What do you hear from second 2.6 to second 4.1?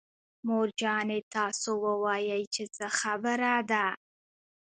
څه خبره ده.